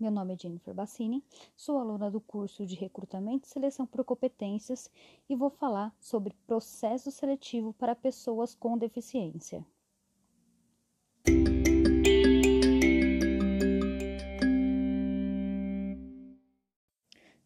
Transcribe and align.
Meu 0.00 0.10
nome 0.10 0.32
é 0.32 0.38
Jennifer 0.38 0.72
Bassini, 0.72 1.22
sou 1.54 1.76
aluna 1.76 2.10
do 2.10 2.22
curso 2.22 2.64
de 2.64 2.74
Recrutamento 2.74 3.46
e 3.46 3.50
Seleção 3.50 3.86
por 3.86 4.02
Competências 4.02 4.90
e 5.28 5.36
vou 5.36 5.50
falar 5.50 5.94
sobre 6.00 6.34
processo 6.46 7.10
seletivo 7.10 7.74
para 7.74 7.94
pessoas 7.94 8.54
com 8.54 8.78
deficiência. 8.78 9.62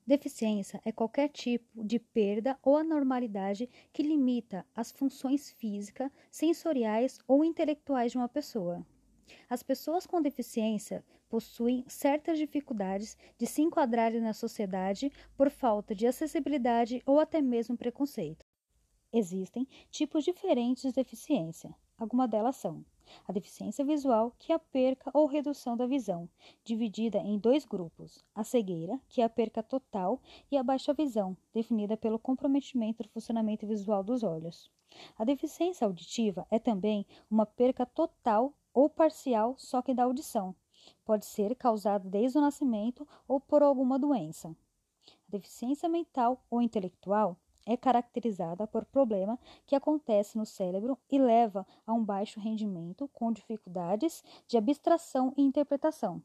Deficiência 0.07 0.80
é 0.84 0.93
qualquer 0.93 1.30
tipo 1.30 1.82
de 1.82 1.98
perda 1.98 2.57
ou 2.62 2.77
anormalidade 2.77 3.68
que 3.93 4.05
limita 4.05 4.64
as 4.77 4.93
funções 4.93 5.50
físicas, 5.50 6.09
sensoriais 6.30 7.18
ou 7.27 7.45
intelectuais 7.45 8.12
de 8.12 8.18
uma 8.18 8.28
pessoa. 8.28 8.86
As 9.48 9.62
pessoas 9.62 10.06
com 10.06 10.20
deficiência 10.20 11.05
possuem 11.34 11.84
certas 11.88 12.38
dificuldades 12.38 13.19
de 13.37 13.45
se 13.45 13.61
enquadrarem 13.61 14.20
na 14.20 14.33
sociedade 14.33 15.11
por 15.37 15.51
falta 15.51 15.92
de 15.92 16.06
acessibilidade 16.06 17.02
ou 17.05 17.19
até 17.19 17.42
mesmo 17.42 17.77
preconceito. 17.77 18.47
Existem 19.12 19.66
tipos 19.91 20.23
diferentes 20.23 20.84
de 20.84 20.92
deficiência. 20.92 21.75
Algumas 21.98 22.30
delas 22.30 22.55
são 22.55 22.84
a 23.27 23.33
deficiência 23.33 23.84
visual, 23.84 24.33
que 24.39 24.52
é 24.52 24.55
a 24.55 24.61
perca 24.61 25.11
ou 25.12 25.27
redução 25.27 25.77
da 25.77 25.89
visão, 25.89 26.28
dividida 26.62 27.19
em 27.19 27.37
dois 27.37 27.64
grupos: 27.64 28.25
a 28.33 28.45
cegueira, 28.45 29.01
que 29.09 29.20
é 29.20 29.25
a 29.25 29.28
perca 29.28 29.61
total, 29.61 30.23
e 30.53 30.56
a 30.56 30.62
baixa 30.62 30.95
visão, 30.95 31.37
definida 31.53 31.97
pelo 31.97 32.16
comprometimento 32.16 33.03
do 33.03 33.09
funcionamento 33.09 33.66
visual 33.66 34.05
dos 34.05 34.23
olhos. 34.23 34.70
A 35.19 35.25
deficiência 35.25 35.84
auditiva 35.84 36.47
é 36.48 36.61
também 36.61 37.05
uma 37.28 37.45
perca 37.45 37.84
total 37.84 38.55
ou 38.73 38.89
parcial, 38.89 39.56
só 39.58 39.83
que 39.83 39.92
da 39.92 40.05
audição. 40.05 40.55
Pode 41.05 41.27
ser 41.27 41.55
causada 41.55 42.08
desde 42.08 42.38
o 42.38 42.41
nascimento 42.41 43.06
ou 43.28 43.38
por 43.38 43.62
alguma 43.62 43.98
doença. 43.98 44.56
A 45.08 45.30
deficiência 45.30 45.88
mental 45.88 46.42
ou 46.50 46.62
intelectual 46.62 47.36
é 47.66 47.77
caracterizada 47.77 48.66
por 48.66 48.84
problema 48.84 49.38
que 49.66 49.74
acontece 49.74 50.36
no 50.36 50.46
cérebro 50.46 50.98
e 51.11 51.19
leva 51.19 51.66
a 51.86 51.92
um 51.92 52.05
baixo 52.05 52.41
rendimento 52.41 53.08
com 53.08 53.33
dificuldades 53.33 54.22
de 54.46 54.56
abstração 54.56 55.33
e 55.36 55.42
interpretação. 55.42 56.22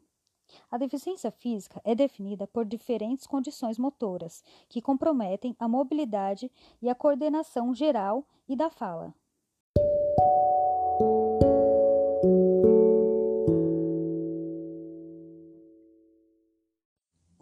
A 0.71 0.77
deficiência 0.77 1.31
física 1.31 1.79
é 1.83 1.93
definida 1.93 2.47
por 2.47 2.65
diferentes 2.65 3.27
condições 3.27 3.77
motoras 3.77 4.43
que 4.67 4.81
comprometem 4.81 5.55
a 5.59 5.67
mobilidade 5.67 6.51
e 6.81 6.89
a 6.89 6.95
coordenação 6.95 7.73
geral 7.73 8.25
e 8.47 8.55
da 8.55 8.69
fala. 8.69 9.13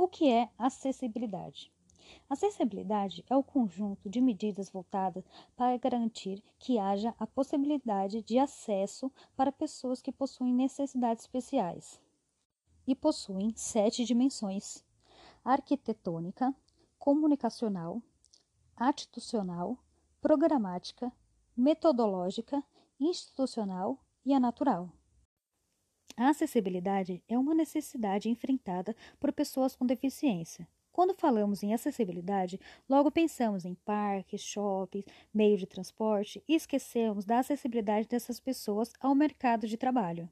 O 0.08 0.09
que 0.09 0.31
é 0.31 0.50
acessibilidade? 0.58 1.69
Acessibilidade 2.30 3.25
é 3.30 3.36
o 3.36 3.44
conjunto 3.44 4.09
de 4.09 4.22
medidas 4.22 4.69
voltadas 4.69 5.25
para 5.53 5.75
garantir 5.75 6.41
que 6.58 6.80
haja 6.80 7.13
a 7.19 7.27
possibilidade 7.27 8.23
de 8.23 8.39
acesso 8.39 9.11
para 9.35 9.52
pessoas 9.52 10.02
que 10.02 10.09
possuem 10.09 10.53
necessidades 10.53 11.25
especiais 11.25 12.00
e 12.88 12.95
possuem 12.95 13.52
sete 13.53 14.05
dimensões: 14.05 14.81
arquitetônica, 15.44 16.55
comunicacional, 16.97 18.02
atitucional, 18.78 19.78
programática, 20.22 21.11
metodológica, 21.53 22.63
institucional 22.97 24.00
e 24.25 24.33
a 24.33 24.39
natural. 24.39 24.89
A 26.17 26.29
acessibilidade 26.29 27.21
é 27.29 27.37
uma 27.37 27.53
necessidade 27.53 28.27
enfrentada 28.27 28.95
por 29.19 29.31
pessoas 29.31 29.75
com 29.75 29.85
deficiência. 29.85 30.67
Quando 30.91 31.13
falamos 31.13 31.61
em 31.61 31.75
acessibilidade, 31.75 32.59
logo 32.89 33.11
pensamos 33.11 33.66
em 33.66 33.75
parques, 33.85 34.41
shoppings, 34.41 35.06
meio 35.31 35.56
de 35.57 35.67
transporte 35.67 36.44
e 36.50 36.56
esquecemos 36.56 37.23
da 37.23 37.38
acessibilidade 37.38 38.07
dessas 38.07 38.39
pessoas 38.39 38.91
ao 39.00 39.13
mercado 39.13 39.67
de 39.67 39.77
trabalho. 39.77 40.27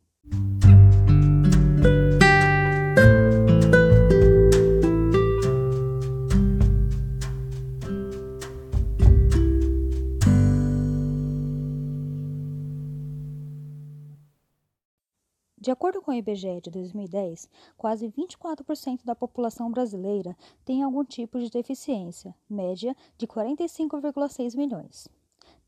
De 15.58 15.72
acordo 15.72 16.02
com 16.02 16.12
o 16.12 16.14
IBGE 16.14 16.60
de 16.62 16.70
2010, 16.70 17.50
quase 17.78 18.10
24% 18.10 19.06
da 19.06 19.16
população 19.16 19.72
brasileira 19.72 20.36
tem 20.66 20.84
algum 20.84 21.04
tipo 21.04 21.40
de 21.40 21.50
deficiência, 21.50 22.36
média 22.50 22.96
de 23.18 23.26
45,6 23.26 24.56
milhões. 24.58 25.08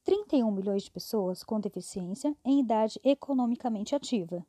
31 0.04 0.52
milhões 0.52 0.84
de 0.84 0.92
pessoas 0.92 1.44
com 1.44 1.60
deficiência 1.60 2.36
em 2.44 2.60
idade 2.60 3.00
economicamente 3.04 3.96
ativa. 3.96 4.46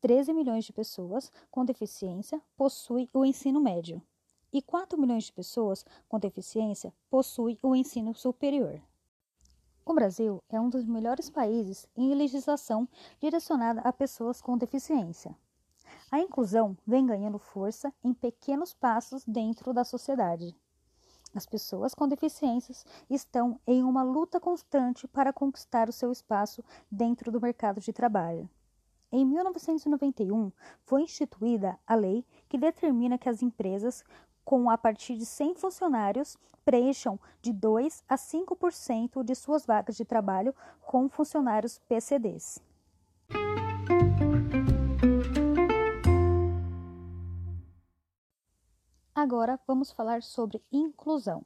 13 0.00 0.32
milhões 0.32 0.64
de 0.64 0.72
pessoas 0.72 1.30
com 1.50 1.64
deficiência 1.64 2.42
possuem 2.56 3.08
o 3.12 3.24
ensino 3.24 3.60
médio. 3.60 4.02
E 4.52 4.60
4 4.60 5.00
milhões 5.00 5.24
de 5.24 5.32
pessoas 5.32 5.84
com 6.08 6.18
deficiência 6.18 6.92
possuem 7.08 7.58
o 7.62 7.76
ensino 7.76 8.14
superior. 8.14 8.82
O 9.84 9.92
Brasil 9.92 10.40
é 10.48 10.60
um 10.60 10.68
dos 10.68 10.86
melhores 10.86 11.28
países 11.28 11.88
em 11.96 12.14
legislação 12.14 12.88
direcionada 13.20 13.80
a 13.80 13.92
pessoas 13.92 14.40
com 14.40 14.56
deficiência. 14.56 15.36
A 16.08 16.20
inclusão 16.20 16.76
vem 16.86 17.04
ganhando 17.04 17.38
força 17.38 17.92
em 18.04 18.14
pequenos 18.14 18.72
passos 18.72 19.24
dentro 19.24 19.72
da 19.72 19.82
sociedade. 19.82 20.54
As 21.34 21.46
pessoas 21.46 21.94
com 21.94 22.06
deficiências 22.06 22.84
estão 23.10 23.58
em 23.66 23.82
uma 23.82 24.04
luta 24.04 24.38
constante 24.38 25.08
para 25.08 25.32
conquistar 25.32 25.88
o 25.88 25.92
seu 25.92 26.12
espaço 26.12 26.62
dentro 26.90 27.32
do 27.32 27.40
mercado 27.40 27.80
de 27.80 27.92
trabalho. 27.92 28.48
Em 29.10 29.26
1991, 29.26 30.52
foi 30.84 31.02
instituída 31.02 31.78
a 31.86 31.94
lei 31.94 32.24
que 32.48 32.56
determina 32.56 33.18
que 33.18 33.28
as 33.28 33.42
empresas 33.42 34.04
com 34.44 34.68
a 34.70 34.76
partir 34.76 35.16
de 35.16 35.26
100 35.26 35.54
funcionários 35.54 36.36
preencham 36.64 37.18
de 37.40 37.52
2 37.52 38.04
a 38.08 38.16
5% 38.16 39.22
de 39.24 39.34
suas 39.34 39.66
vagas 39.66 39.96
de 39.96 40.04
trabalho 40.04 40.54
com 40.86 41.08
funcionários 41.08 41.78
PCDs. 41.88 42.60
Agora 49.14 49.60
vamos 49.66 49.92
falar 49.92 50.22
sobre 50.22 50.62
inclusão. 50.72 51.44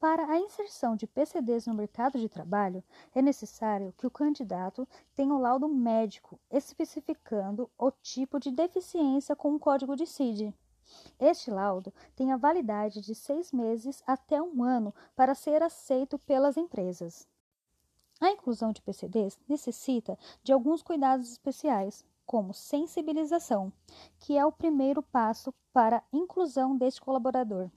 Para 0.00 0.26
a 0.32 0.38
inserção 0.38 0.96
de 0.96 1.06
PCDs 1.06 1.66
no 1.66 1.74
mercado 1.74 2.18
de 2.18 2.28
trabalho, 2.28 2.82
é 3.14 3.20
necessário 3.20 3.92
que 3.98 4.06
o 4.06 4.10
candidato 4.10 4.88
tenha 5.14 5.34
o 5.34 5.38
laudo 5.38 5.68
médico 5.68 6.40
especificando 6.50 7.70
o 7.78 7.90
tipo 7.90 8.40
de 8.40 8.50
deficiência 8.50 9.36
com 9.36 9.54
o 9.54 9.58
código 9.58 9.94
de 9.94 10.06
CID. 10.06 10.54
Este 11.18 11.50
laudo 11.50 11.92
tem 12.16 12.32
a 12.32 12.36
validade 12.36 13.00
de 13.00 13.14
seis 13.14 13.52
meses 13.52 14.02
até 14.06 14.40
um 14.40 14.62
ano 14.62 14.94
para 15.14 15.34
ser 15.34 15.62
aceito 15.62 16.18
pelas 16.18 16.56
empresas. 16.56 17.28
A 18.20 18.30
inclusão 18.30 18.72
de 18.72 18.82
PCDs 18.82 19.38
necessita 19.48 20.18
de 20.42 20.52
alguns 20.52 20.82
cuidados 20.82 21.30
especiais, 21.30 22.04
como 22.26 22.54
sensibilização, 22.54 23.72
que 24.18 24.36
é 24.36 24.44
o 24.44 24.52
primeiro 24.52 25.02
passo 25.02 25.52
para 25.72 25.96
a 25.98 26.02
inclusão 26.12 26.76
deste 26.76 27.00
colaborador, 27.00 27.70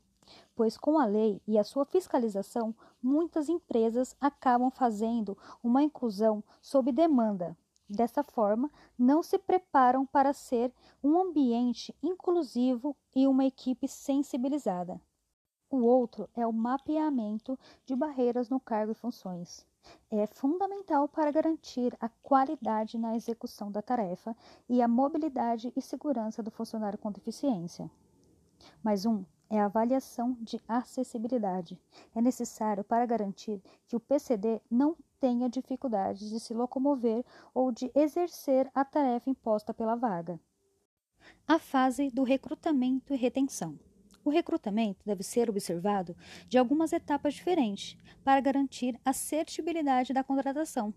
pois 0.55 0.77
com 0.77 0.99
a 0.99 1.05
lei 1.05 1.41
e 1.47 1.57
a 1.57 1.63
sua 1.63 1.85
fiscalização, 1.85 2.75
muitas 3.01 3.49
empresas 3.49 4.15
acabam 4.19 4.69
fazendo 4.69 5.37
uma 5.63 5.81
inclusão 5.81 6.43
sob 6.61 6.91
demanda, 6.91 7.57
Dessa 7.89 8.23
forma, 8.23 8.71
não 8.97 9.21
se 9.21 9.37
preparam 9.37 10.05
para 10.05 10.33
ser 10.33 10.73
um 11.03 11.19
ambiente 11.19 11.95
inclusivo 12.01 12.95
e 13.15 13.27
uma 13.27 13.45
equipe 13.45 13.87
sensibilizada. 13.87 14.99
O 15.69 15.77
outro 15.77 16.29
é 16.35 16.45
o 16.45 16.53
mapeamento 16.53 17.57
de 17.85 17.95
barreiras 17.95 18.49
no 18.49 18.59
cargo 18.59 18.91
e 18.91 18.95
funções. 18.95 19.65
É 20.09 20.25
fundamental 20.27 21.09
para 21.09 21.31
garantir 21.31 21.95
a 21.99 22.07
qualidade 22.07 22.97
na 22.97 23.15
execução 23.15 23.71
da 23.71 23.81
tarefa 23.81 24.35
e 24.69 24.81
a 24.81 24.87
mobilidade 24.87 25.73
e 25.75 25.81
segurança 25.81 26.41
do 26.41 26.51
funcionário 26.51 26.99
com 26.99 27.11
deficiência. 27.11 27.89
Mais 28.81 29.05
um 29.05 29.25
é 29.49 29.59
a 29.59 29.65
avaliação 29.65 30.37
de 30.41 30.61
acessibilidade. 30.67 31.77
É 32.15 32.21
necessário 32.21 32.83
para 32.83 33.05
garantir 33.05 33.61
que 33.87 33.95
o 33.95 33.99
PCD 33.99 34.61
não 34.69 34.95
tenha 35.23 35.47
dificuldades 35.47 36.29
de 36.29 36.37
se 36.37 36.53
locomover 36.53 37.23
ou 37.53 37.71
de 37.71 37.89
exercer 37.95 38.69
a 38.75 38.83
tarefa 38.83 39.29
imposta 39.29 39.73
pela 39.73 39.95
vaga. 39.95 40.37
A 41.47 41.57
fase 41.57 42.09
do 42.09 42.23
recrutamento 42.23 43.13
e 43.13 43.15
retenção. 43.15 43.79
O 44.25 44.29
recrutamento 44.29 45.05
deve 45.05 45.23
ser 45.23 45.49
observado 45.49 46.13
de 46.49 46.57
algumas 46.57 46.91
etapas 46.91 47.35
diferentes 47.35 47.97
para 48.21 48.41
garantir 48.41 48.99
a 49.05 49.13
certibilidade 49.13 50.11
da 50.11 50.25
contratação, 50.25 50.93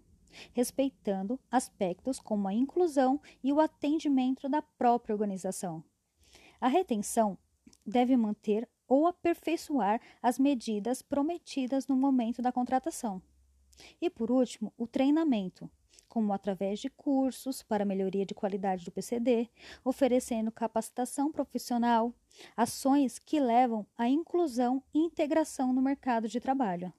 respeitando 0.52 1.38
aspectos 1.48 2.18
como 2.18 2.48
a 2.48 2.52
inclusão 2.52 3.20
e 3.44 3.52
o 3.52 3.60
atendimento 3.60 4.48
da 4.48 4.60
própria 4.60 5.14
organização. 5.14 5.84
A 6.60 6.66
retenção 6.66 7.38
deve 7.86 8.16
manter 8.16 8.68
ou 8.88 9.06
aperfeiçoar 9.06 10.00
as 10.20 10.36
medidas 10.36 11.00
prometidas 11.00 11.86
no 11.86 11.94
momento 11.94 12.42
da 12.42 12.50
contratação. 12.50 13.22
E 14.00 14.08
por 14.10 14.30
último, 14.30 14.72
o 14.76 14.86
treinamento, 14.86 15.70
como 16.08 16.32
através 16.32 16.80
de 16.80 16.88
cursos 16.88 17.62
para 17.62 17.84
melhoria 17.84 18.24
de 18.24 18.34
qualidade 18.34 18.84
do 18.84 18.90
PCD, 18.90 19.50
oferecendo 19.84 20.50
capacitação 20.50 21.30
profissional, 21.30 22.12
ações 22.56 23.18
que 23.18 23.40
levam 23.40 23.86
à 23.96 24.08
inclusão 24.08 24.82
e 24.94 24.98
integração 24.98 25.72
no 25.72 25.82
mercado 25.82 26.28
de 26.28 26.40
trabalho. 26.40 26.92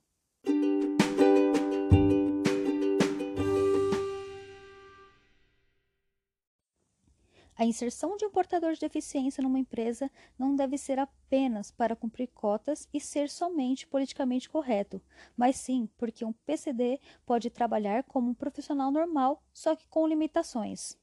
A 7.60 7.66
inserção 7.66 8.16
de 8.16 8.24
um 8.24 8.30
portador 8.30 8.74
de 8.74 8.80
deficiência 8.80 9.42
numa 9.42 9.58
empresa 9.58 10.12
não 10.38 10.56
deve 10.56 10.78
ser 10.78 11.00
apenas 11.00 11.72
para 11.72 11.96
cumprir 11.96 12.28
cotas 12.28 12.88
e 12.94 13.02
ser 13.02 13.32
somente 13.32 13.88
politicamente 13.88 14.48
correto, 14.48 15.02
mas 15.36 15.56
sim 15.56 15.90
porque 15.98 16.24
um 16.24 16.32
PCD 16.32 17.00
pode 17.26 17.50
trabalhar 17.50 18.04
como 18.04 18.30
um 18.30 18.34
profissional 18.36 18.92
normal, 18.92 19.44
só 19.52 19.76
que 19.76 19.88
com 19.88 20.08
limitações. 20.08 20.96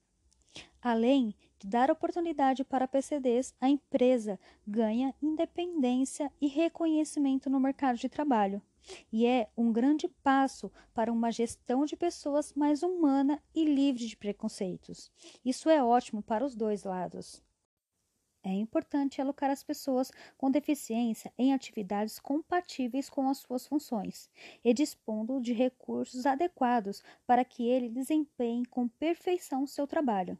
Além 0.81 1.35
de 1.59 1.67
dar 1.67 1.91
oportunidade 1.91 2.62
para 2.62 2.87
PCDs, 2.87 3.53
a 3.61 3.69
empresa 3.69 4.39
ganha 4.65 5.12
independência 5.21 6.31
e 6.41 6.47
reconhecimento 6.47 7.51
no 7.51 7.59
mercado 7.59 7.99
de 7.99 8.09
trabalho 8.09 8.62
e 9.12 9.26
é 9.26 9.48
um 9.56 9.72
grande 9.72 10.08
passo 10.22 10.70
para 10.92 11.12
uma 11.12 11.31
gestão 11.31 11.84
de 11.84 11.96
pessoas 11.96 12.52
mais 12.54 12.82
humana 12.82 13.42
e 13.54 13.64
livre 13.64 14.06
de 14.06 14.16
preconceitos. 14.16 15.10
Isso 15.44 15.69
é 15.69 15.82
ótimo 15.82 16.22
para 16.22 16.44
os 16.44 16.54
dois 16.54 16.84
lados. 16.84 17.42
É 18.42 18.52
importante 18.52 19.22
alocar 19.22 19.50
as 19.50 19.62
pessoas 19.62 20.10
com 20.36 20.50
deficiência 20.50 21.32
em 21.38 21.54
atividades 21.54 22.19
compatíveis 22.19 23.08
com 23.08 23.28
as 23.31 23.38
suas 23.38 23.66
funções 23.66 24.28
e 24.62 24.75
dispondo 24.75 25.40
de 25.40 25.54
recursos 25.54 26.26
adequados 26.26 27.02
para 27.26 27.42
que 27.44 27.66
ele 27.66 27.88
desempenhe 27.88 28.66
com 28.66 28.86
perfeição 28.86 29.66
seu 29.66 29.86
trabalho 29.86 30.38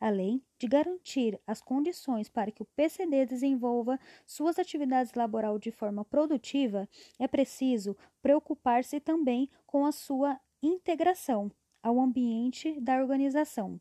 além 0.00 0.42
de 0.58 0.66
garantir 0.66 1.40
as 1.46 1.60
condições 1.60 2.28
para 2.28 2.50
que 2.50 2.62
o 2.62 2.68
PCD 2.76 3.26
desenvolva 3.26 3.98
suas 4.26 4.58
atividades 4.58 5.14
laboral 5.14 5.58
de 5.58 5.70
forma 5.70 6.04
produtiva, 6.04 6.88
é 7.18 7.26
preciso 7.26 7.96
preocupar-se 8.20 9.00
também 9.00 9.48
com 9.66 9.84
a 9.86 9.92
sua 9.92 10.40
integração 10.62 11.50
ao 11.82 12.00
ambiente 12.00 12.80
da 12.80 12.96
organização. 12.96 13.80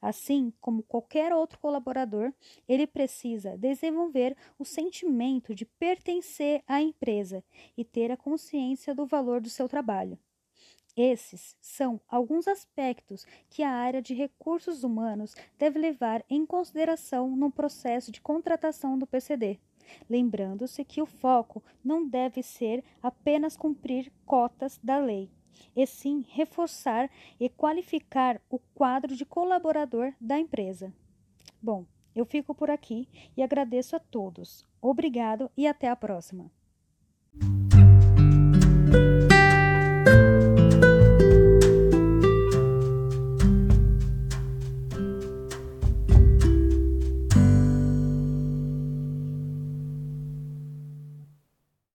Assim 0.00 0.52
como 0.60 0.82
qualquer 0.82 1.32
outro 1.32 1.58
colaborador, 1.58 2.32
ele 2.68 2.86
precisa 2.86 3.56
desenvolver 3.56 4.36
o 4.58 4.64
sentimento 4.64 5.54
de 5.54 5.64
pertencer 5.64 6.62
à 6.66 6.80
empresa 6.80 7.42
e 7.76 7.84
ter 7.84 8.10
a 8.10 8.16
consciência 8.16 8.94
do 8.94 9.06
valor 9.06 9.40
do 9.40 9.48
seu 9.48 9.68
trabalho. 9.68 10.18
Esses 10.96 11.56
são 11.60 12.00
alguns 12.06 12.46
aspectos 12.46 13.26
que 13.48 13.62
a 13.62 13.70
área 13.70 14.02
de 14.02 14.14
recursos 14.14 14.84
humanos 14.84 15.34
deve 15.58 15.78
levar 15.78 16.22
em 16.28 16.44
consideração 16.44 17.34
no 17.34 17.50
processo 17.50 18.12
de 18.12 18.20
contratação 18.20 18.98
do 18.98 19.06
PCD. 19.06 19.58
Lembrando-se 20.08 20.84
que 20.84 21.00
o 21.00 21.06
foco 21.06 21.62
não 21.82 22.06
deve 22.06 22.42
ser 22.42 22.84
apenas 23.02 23.56
cumprir 23.56 24.12
cotas 24.26 24.78
da 24.82 24.98
lei, 24.98 25.30
e 25.74 25.86
sim 25.86 26.24
reforçar 26.28 27.10
e 27.40 27.48
qualificar 27.48 28.40
o 28.50 28.58
quadro 28.74 29.16
de 29.16 29.24
colaborador 29.24 30.12
da 30.20 30.38
empresa. 30.38 30.92
Bom, 31.60 31.86
eu 32.14 32.24
fico 32.24 32.54
por 32.54 32.70
aqui 32.70 33.08
e 33.36 33.42
agradeço 33.42 33.96
a 33.96 33.98
todos. 33.98 34.66
Obrigado 34.80 35.50
e 35.56 35.66
até 35.66 35.88
a 35.88 35.96
próxima. 35.96 36.50